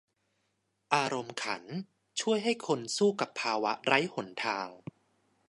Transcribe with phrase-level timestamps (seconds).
[0.93, 1.63] อารมณ์ขัน
[2.21, 4.67] ช่วยให้คนสู้กับภาวะไร้หนทาง